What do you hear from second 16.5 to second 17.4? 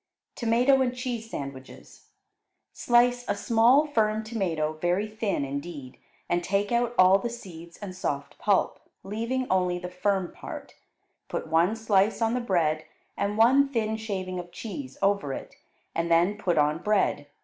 on bread.